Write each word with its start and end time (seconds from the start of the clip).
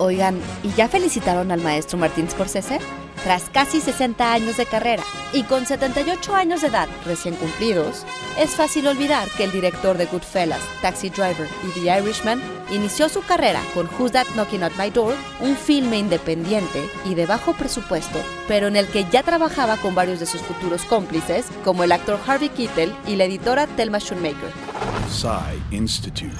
Oigan, 0.00 0.40
¿y 0.62 0.72
ya 0.72 0.88
felicitaron 0.88 1.52
al 1.52 1.60
maestro 1.60 1.98
Martín 1.98 2.28
Scorsese? 2.28 2.78
Tras 3.22 3.50
casi 3.50 3.82
60 3.82 4.32
años 4.32 4.56
de 4.56 4.64
carrera 4.64 5.02
y 5.34 5.42
con 5.42 5.66
78 5.66 6.34
años 6.34 6.62
de 6.62 6.68
edad 6.68 6.88
recién 7.04 7.34
cumplidos, 7.34 8.06
es 8.38 8.52
fácil 8.52 8.86
olvidar 8.86 9.28
que 9.36 9.44
el 9.44 9.52
director 9.52 9.98
de 9.98 10.06
Goodfellas, 10.06 10.62
Taxi 10.80 11.10
Driver 11.10 11.46
y 11.68 11.78
The 11.78 11.98
Irishman 11.98 12.40
inició 12.70 13.10
su 13.10 13.20
carrera 13.20 13.60
con 13.74 13.90
Who's 13.98 14.12
That 14.12 14.28
Knocking 14.28 14.62
at 14.62 14.72
My 14.78 14.88
Door, 14.88 15.14
un 15.40 15.54
filme 15.54 15.98
independiente 15.98 16.82
y 17.04 17.14
de 17.14 17.26
bajo 17.26 17.52
presupuesto, 17.52 18.22
pero 18.48 18.68
en 18.68 18.76
el 18.76 18.86
que 18.86 19.04
ya 19.10 19.22
trabajaba 19.22 19.76
con 19.76 19.94
varios 19.94 20.18
de 20.18 20.24
sus 20.24 20.40
futuros 20.40 20.86
cómplices, 20.86 21.44
como 21.62 21.84
el 21.84 21.92
actor 21.92 22.18
Harvey 22.26 22.48
Keitel 22.48 22.94
y 23.06 23.16
la 23.16 23.24
editora 23.24 23.66
Thelma 23.66 24.00
Schoonmaker. 24.00 24.69
Institute. 25.70 26.36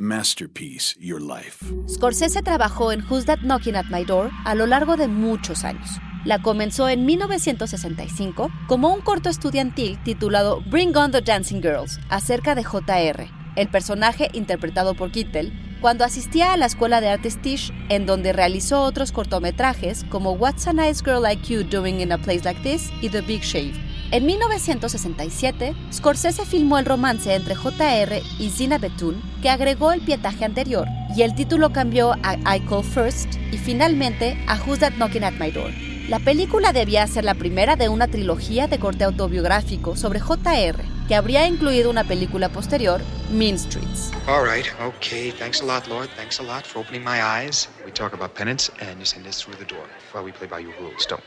Masterpiece 0.00 0.94
Your 1.00 1.20
Life. 1.20 1.64
Scorsese 1.88 2.42
trabajó 2.42 2.92
en 2.92 3.04
Who's 3.08 3.24
That 3.24 3.40
Knocking 3.40 3.74
at 3.76 3.86
My 3.90 4.04
Door 4.04 4.30
a 4.44 4.54
lo 4.54 4.66
largo 4.66 4.96
de 4.96 5.08
muchos 5.08 5.64
años. 5.64 5.98
La 6.24 6.40
comenzó 6.40 6.88
en 6.88 7.06
1965 7.06 8.50
como 8.68 8.92
un 8.92 9.00
corto 9.00 9.30
estudiantil 9.30 9.98
titulado 10.04 10.60
Bring 10.70 10.96
On 10.96 11.10
the 11.10 11.22
Dancing 11.22 11.60
Girls, 11.60 11.98
acerca 12.10 12.54
de 12.54 12.62
JR, 12.62 13.28
el 13.56 13.68
personaje 13.68 14.28
interpretado 14.32 14.94
por 14.94 15.10
Kittel, 15.10 15.52
cuando 15.80 16.04
asistía 16.04 16.52
a 16.52 16.56
la 16.56 16.66
escuela 16.66 17.00
de 17.00 17.08
artes 17.08 17.40
Tisch, 17.40 17.72
en 17.88 18.04
donde 18.04 18.32
realizó 18.32 18.82
otros 18.82 19.12
cortometrajes 19.12 20.04
como 20.10 20.32
What's 20.32 20.66
a 20.66 20.72
Nice 20.72 21.02
Girl 21.04 21.22
Like 21.22 21.52
You 21.52 21.64
Doing 21.64 22.00
in 22.00 22.12
a 22.12 22.18
Place 22.18 22.44
Like 22.44 22.60
This 22.62 22.90
y 23.00 23.08
The 23.08 23.22
Big 23.22 23.42
Shave. 23.42 23.89
En 24.12 24.26
1967, 24.26 25.72
Scorsese 25.92 26.44
filmó 26.44 26.78
el 26.78 26.84
romance 26.84 27.32
entre 27.32 27.54
JR 27.54 28.20
y 28.40 28.50
Zina 28.50 28.78
Betun, 28.78 29.22
que 29.40 29.50
agregó 29.50 29.92
el 29.92 30.00
pietaje 30.00 30.44
anterior, 30.44 30.88
y 31.14 31.22
el 31.22 31.36
título 31.36 31.72
cambió 31.72 32.14
a 32.24 32.34
I 32.56 32.60
Call 32.68 32.82
First 32.82 33.36
y 33.52 33.58
finalmente 33.58 34.36
a 34.48 34.56
Who's 34.56 34.80
That 34.80 34.94
Knocking 34.94 35.22
at 35.22 35.34
My 35.34 35.52
Door. 35.52 35.70
La 36.08 36.18
película 36.18 36.72
debía 36.72 37.06
ser 37.06 37.24
la 37.24 37.34
primera 37.34 37.76
de 37.76 37.88
una 37.88 38.08
trilogía 38.08 38.66
de 38.66 38.80
corte 38.80 39.04
autobiográfico 39.04 39.94
sobre 39.94 40.18
JR, 40.18 40.82
que 41.06 41.14
habría 41.14 41.46
incluido 41.46 41.88
una 41.88 42.02
película 42.02 42.48
posterior, 42.48 43.00
Mean 43.30 43.56
Streets. 43.56 44.10
All 44.26 44.44
right, 44.44 44.66
okay. 44.82 45.30
Thanks 45.30 45.62
a 45.62 45.64
lot, 45.64 45.86
Lord. 45.86 46.08
Thanks 46.16 46.40
a 46.40 46.42
lot 46.42 46.64
for 46.64 46.80
opening 46.80 47.04
my 47.04 47.22
eyes. 47.22 47.68
We 47.86 47.92
talk 47.92 48.12
about 48.12 48.34
penance, 48.34 48.72
and 48.80 48.98
you 48.98 49.06
send 49.06 49.28
us 49.28 49.40
through 49.40 49.58
the 49.58 49.72
door 49.72 49.86
while 50.10 50.24
we 50.24 50.32
play 50.32 50.48
by 50.48 50.58
your 50.58 50.74
rules, 50.80 51.06
don't? 51.06 51.22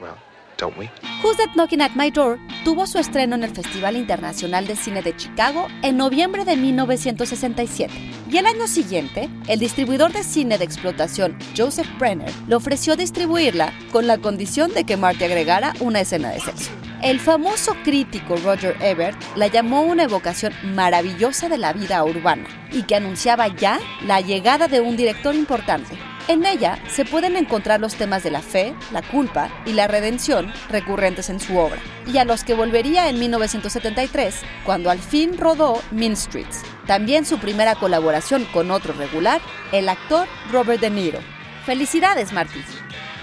Well. 0.00 0.16
Don't? 0.64 0.90
Who's 1.22 1.36
That 1.36 1.54
Knocking 1.54 1.80
at 1.80 1.94
My 1.94 2.10
Door 2.10 2.38
tuvo 2.64 2.86
su 2.86 2.98
estreno 2.98 3.34
en 3.34 3.44
el 3.44 3.54
Festival 3.54 3.96
Internacional 3.96 4.66
de 4.66 4.76
Cine 4.76 5.02
de 5.02 5.16
Chicago 5.16 5.68
en 5.82 5.96
noviembre 5.96 6.44
de 6.44 6.56
1967. 6.56 7.92
Y 8.30 8.36
el 8.36 8.46
año 8.46 8.66
siguiente, 8.66 9.28
el 9.48 9.58
distribuidor 9.58 10.12
de 10.12 10.22
cine 10.22 10.58
de 10.58 10.64
explotación 10.64 11.36
Joseph 11.56 11.88
Brenner 11.98 12.30
le 12.48 12.54
ofreció 12.54 12.96
distribuirla 12.96 13.72
con 13.92 14.06
la 14.06 14.18
condición 14.18 14.72
de 14.72 14.84
que 14.84 14.96
Marty 14.96 15.24
agregara 15.24 15.74
una 15.80 16.00
escena 16.00 16.30
de 16.30 16.40
sexo. 16.40 16.70
El 17.02 17.20
famoso 17.20 17.76
crítico 17.84 18.36
Roger 18.36 18.76
Ebert 18.80 19.18
la 19.36 19.48
llamó 19.48 19.82
una 19.82 20.04
evocación 20.04 20.54
maravillosa 20.62 21.50
de 21.50 21.58
la 21.58 21.74
vida 21.74 22.02
urbana 22.02 22.46
y 22.72 22.84
que 22.84 22.96
anunciaba 22.96 23.48
ya 23.48 23.78
la 24.06 24.22
llegada 24.22 24.68
de 24.68 24.80
un 24.80 24.96
director 24.96 25.34
importante. 25.34 25.98
En 26.26 26.46
ella 26.46 26.78
se 26.88 27.04
pueden 27.04 27.36
encontrar 27.36 27.80
los 27.80 27.96
temas 27.96 28.22
de 28.22 28.30
la 28.30 28.40
fe, 28.40 28.74
la 28.92 29.02
culpa 29.02 29.50
y 29.66 29.74
la 29.74 29.88
redención 29.88 30.50
recurrentes 30.70 31.28
en 31.28 31.38
su 31.38 31.58
obra, 31.58 31.78
y 32.06 32.16
a 32.16 32.24
los 32.24 32.44
que 32.44 32.54
volvería 32.54 33.10
en 33.10 33.18
1973, 33.18 34.40
cuando 34.64 34.90
al 34.90 35.00
fin 35.00 35.36
rodó 35.36 35.82
Mean 35.90 36.16
Streets, 36.16 36.62
también 36.86 37.26
su 37.26 37.38
primera 37.38 37.74
colaboración 37.74 38.46
con 38.54 38.70
otro 38.70 38.94
regular, 38.94 39.42
el 39.70 39.86
actor 39.86 40.26
Robert 40.50 40.80
De 40.80 40.88
Niro. 40.88 41.20
Felicidades, 41.66 42.32
Martí. 42.32 42.64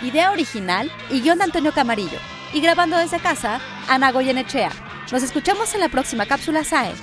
Idea 0.03 0.31
original 0.31 0.91
y 1.09 1.21
guion 1.21 1.39
de 1.39 1.45
Antonio 1.45 1.71
Camarillo 1.71 2.19
y 2.53 2.61
grabando 2.61 2.97
desde 2.97 3.19
casa, 3.19 3.59
Ana 3.87 4.11
Goyenechea. 4.11 4.71
Nos 5.11 5.23
escuchamos 5.23 5.73
en 5.73 5.81
la 5.81 5.89
próxima 5.89 6.27
cápsula 6.27 6.63
SAE. 6.63 6.93